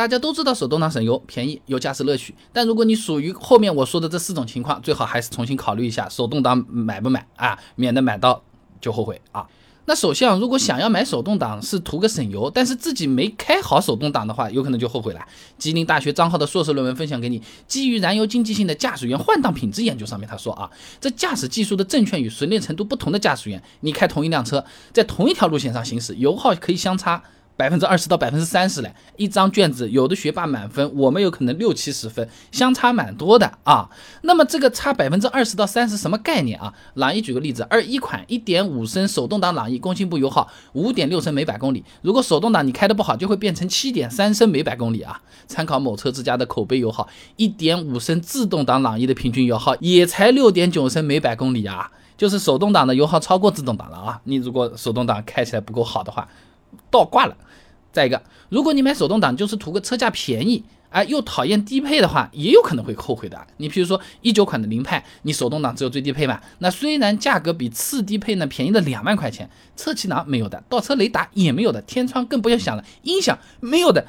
[0.00, 2.34] 大家都知道手动挡省油、便宜、有驾驶乐趣。
[2.54, 8.42] 但如果你属于后面我说的这四种情况，最好还是重新考虑一下手动挡买不买啊，免得买到
[8.80, 9.46] 就后悔啊。
[9.84, 15.20] 那首先，如果想要买手动挡是图个省油，但是自己没开好手动挡的话，有可能就后悔了。
[15.58, 24.64] 吉林大学张浩的硕士论文分享给你，基于燃油经济性的驾驶员换挡品质研究上面，他说啊，这驾驶技术的正确与熟练程度不同的驾驶员，你开同一辆车，
[24.94, 27.22] 在同一条路线上行驶，油耗可以相差。
[27.60, 33.90] 百分之二十到百分之三十嘞，一张卷子，有的学霸满分，我们有可能六七十分，相差蛮多的啊。
[34.22, 36.72] 那么这个差百分之二十到三十什么概念啊？
[36.94, 45.20] 朗逸举个例子，二一款一点五升手动挡朗逸，工信部油耗五点六升每百公里，如果手动挡你开的不好，就会变成七点三升每百公里啊。
[45.46, 54.18] 参考某车之家的口碑油耗，一点五升自动挡朗逸的平均油耗也才六点九升每百公里啊，就是手动挡的油耗超过自动挡了啊。
[54.24, 56.26] 你如果手动挡开起来不够好的话，
[56.90, 57.36] 倒挂了。
[57.92, 63.46] 再一个，如果你买手动挡就是图个车价便宜，哎，又讨厌低配的话，也有可能会后悔的。
[63.56, 66.40] 你比如说一九款的凌派，你手动挡只有最低配嘛？
[66.58, 74.06] 那虽然价格比次低配呢便宜了两万块钱，侧气囊没有的，倒车雷达也没有的，天窗更不要想了，音响没有的，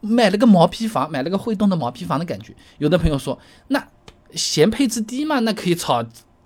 [0.00, 2.54] 买了个毛坯房，买了个会动的毛坯房的感觉。
[2.78, 3.88] 有的朋友说，那
[4.34, 5.40] 嫌配置低嘛？
[5.40, 6.04] 那可以炒。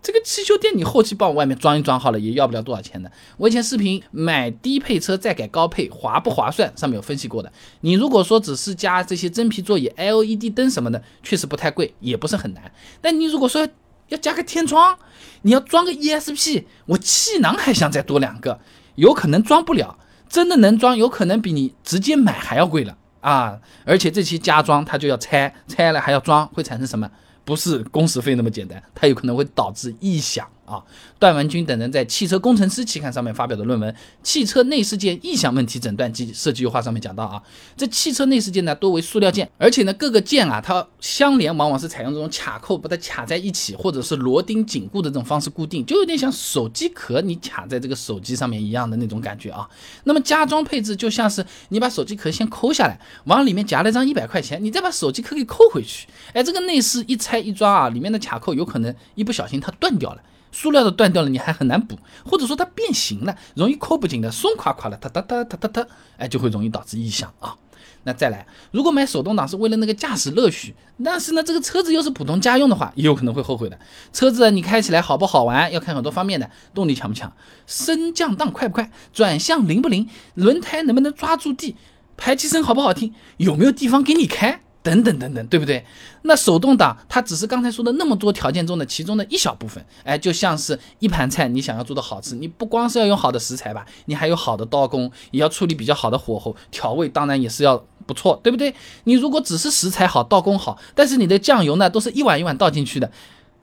[0.08, 3.12] 这个汽修店你后期帮我外面装一装好了，也要不了多少钱的。
[3.36, 7.52] 我以前视频买低配车再改高配划不划算，上面有分析过的。
[7.82, 12.72] 你如果说只是加这些真皮座椅、LED 灯什么的，确实不太贵，也不是很难。
[13.02, 13.68] 但你如果说
[14.08, 14.98] 要加个天窗，
[15.42, 18.58] 你要装个 ESP，我气囊还想再多两个，
[18.94, 19.98] 有可能装不了。
[20.26, 23.58] 真的能装，有可能比你直接买还要贵了啊！
[23.84, 27.10] 而且这些加装它就要拆，拆了还要装，会产生什么？
[27.48, 30.46] 不是工时费那么简单，它有可能会导致异响。
[30.68, 30.82] 啊，
[31.18, 37.42] 段文军等人在《汽车工程师》期刊上面发表的论文《汽车内饰件异响问题诊断及设计优化》上面讲到啊，
[37.76, 49.68] 这汽车内饰件呢多为塑料件，而且呢各个件啊它相连往往是采用这种卡扣把它卡在一起，或者是螺钉紧固的这种方式固定，就有点像手机壳你卡在这个手机上面一样的那种感觉啊。
[50.04, 60.22] 那么加装配置就像是你把手机壳先抠下来，往里面夹了张一百块钱，你再把手机壳给扣回去，哎，这个内饰一拆一装啊，里面的卡扣有可能一不小心它断掉了。
[60.52, 65.86] 塑料的断掉了，你还很难补，或者说它变形了，容易扣不紧的，松垮垮的，哒哒哒哒哒哒，
[66.16, 67.56] 哎，就会容易导致异响啊。
[68.04, 73.78] 那再来，如果买手动挡是为了那个驾驶乐趣，但是呢，这个车子又是普通家用的话，也有可能会后悔的。
[74.12, 77.30] 车子你开起来好不好玩，要看很多方面的，动力强不强，
[77.66, 81.76] 升降档快不快，转向灵不灵，轮胎能不能抓住地，
[82.16, 84.62] 排气声好不好听，有没有地方给你开。
[84.88, 85.84] 等等等等，对不对？
[86.22, 98.74] 那手动挡它只是刚才说的那么多条件中的其中的一小部分，哎，就像是一盘菜，你想要做的好吃，你不光是要用好的食材吧，你还有好的刀工，也要处理比较好的火候，调味当然也是要不错，对不对？
[99.04, 103.12] 你如果只是食材好，刀工好，但是你的酱油呢都是一碗一碗倒进去的，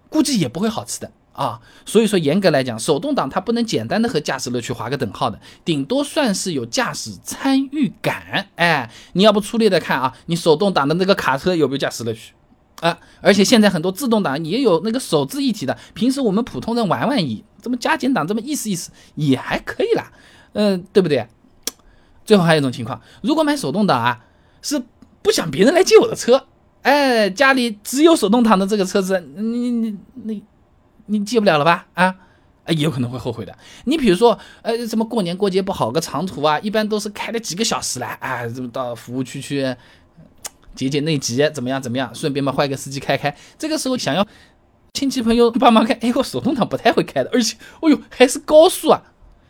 [0.09, 1.11] 估计也不会好吃的。
[1.35, 8.47] 啊，所以说严格来讲，手动挡它不能简单的和驾驶乐趣划个等号的，顶多算是有驾驶参与感。
[8.55, 12.33] 哎，你要不粗略的看啊，你手动挡的那个卡车有没有驾驶乐趣
[12.79, 12.97] 啊？
[13.19, 20.11] 而且现在很多自动挡也有那个手自一体的，平时我们普通人玩玩也，这么加减档这么意思意思也还可以啦，
[20.53, 21.27] 嗯，对不对？
[22.23, 24.25] 最后还有一种情况，如果买手动挡啊，
[24.61, 24.81] 是
[25.21, 26.47] 不想别人来借我的车，
[26.83, 30.43] 哎，家里只有手动挡的这个车子，你你你。
[31.07, 31.85] 你借不了了吧？
[31.93, 32.15] 啊，
[32.73, 33.55] 也有可能会后悔的。
[33.85, 39.75] 你比如说，呃，什么过年过节不好个长途啊，一般都是开了几个小时来，啊，这么到服务区去
[40.75, 42.13] 解解内急，怎么样怎么样？
[42.13, 43.35] 顺便嘛换个司机开开。
[43.57, 44.25] 这个时候想要
[44.93, 49.01] 亲戚朋友帮忙开，哎，我手动挡不太会开的，而且，哦呦，还是高速啊，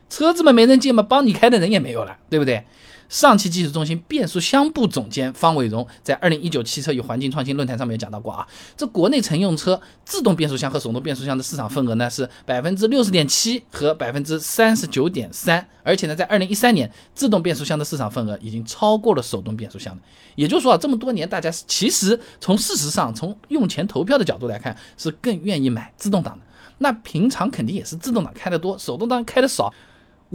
[0.09, 2.65] 车子嘛没人借嘛，帮你开的人也没有了，对不对？
[3.07, 19.97] 上汽技术中心变速箱部总监方伟荣在二零一九汽车与环境创新论坛上面讲到过啊，这国内乘用车自动变速箱和手动变速箱的市场份额呢是百分之六十点七和百分之三十九点三，而且呢，在二零一三年，自动变速箱的市场份额已经超过了手动变速箱
[20.35, 26.45] 也就是说啊，这么多年，大家其实从事实上，从用钱投票的角度来看，是更愿意买自动挡的。
[26.79, 29.73] 那平常肯定也是自动挡开得多，手动挡开的少。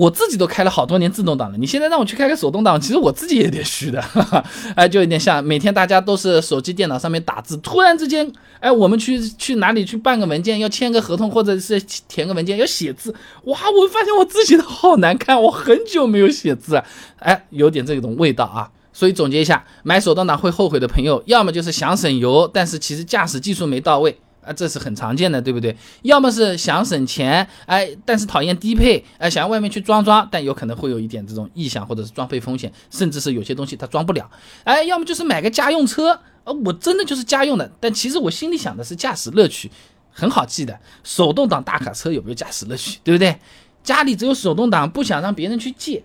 [0.00, 4.42] 我自己都开了好多年自动挡了，你现在让我去开个手动挡，其实我自己也有点虚的，哈 哈
[4.74, 8.26] 哎，就有点像每天大家都是手机、电脑上面打字，突然之间，
[8.60, 13.14] 哎，我们去去哪里去办个文件，要签个合同或者是填个文件要写字，
[13.44, 16.82] 哇，我发现我自己的好难看，我很久没有写字，
[17.18, 18.70] 哎，有点这种味道啊。
[18.94, 24.18] 所以总结一下，买手动挡会后悔的朋友，要么就是想省油，但是其实驾驶技术没到位。
[24.44, 25.76] 啊，这是很常见的，对不对？
[26.02, 34.30] 要么是想省钱，哎，但是讨厌低配，哎，想要外面去装装，但有可能会有一点这种异响或者是装配风险，甚至是有些东西它装不了，
[34.64, 39.70] 哎，要么就是买个家用车，呃，我真的就是家用的，但其实我心里想的是驾驶乐趣，
[40.10, 43.36] 很好记的，手动挡大卡车有没有驾驶乐趣，对不对？
[43.82, 46.02] 家里只有手动挡，不想让别人去借，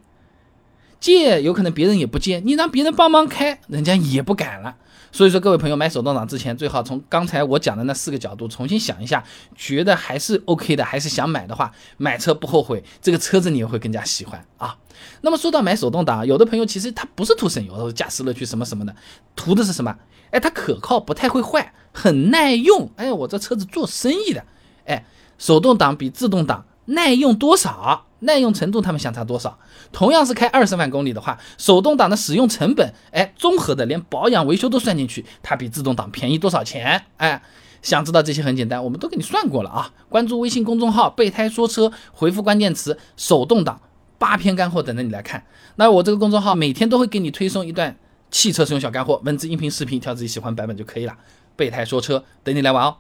[1.00, 4.76] 借有可能别人也不借，你让别人帮忙开，人家也不敢了。
[5.16, 9.24] 所以说，各位朋友买手动挡之前，最好从刚才我讲的那四个角度重新想一下，
[9.56, 14.76] 觉得还是 OK 的，还是想买的话，买车不后悔，这个车子你也会更加喜欢啊。
[15.22, 18.94] 那么说到买手动挡，有的朋友其实他不是图省油，驾驶乐趣什么什么的，
[19.38, 19.96] 图的是什么？
[20.32, 22.92] 哎，它可靠，不太会坏，很耐用。
[22.98, 24.44] 哎，我这车子做生意的，
[24.84, 25.06] 哎，
[25.38, 28.08] 手动挡比自动挡耐用多少？
[28.25, 29.57] 耐用程度他们相差多少？
[29.92, 37.06] 同样是开二十万公里的话，手动挡的使用成本，哎，综合的连保养维修都算进去，它比自动挡便宜多少钱？
[37.18, 37.42] 哎，
[37.81, 39.94] 想知道这些很简单，我们都给你算过了啊！
[40.10, 43.80] 关注微信公众号“备胎说车”，回复关键词“手动挡”，
[44.18, 45.45] 八篇干货等着你来看。
[45.75, 47.95] 那我这个公众号每天都会给你推送一段
[48.31, 51.16] 汽车使用小干货，文字、音频、视频，挑自己喜欢版本就可以了。
[51.56, 52.98] 备胎说车，等你来玩哦。